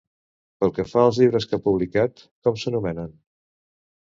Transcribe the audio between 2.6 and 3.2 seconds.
s'anomenen?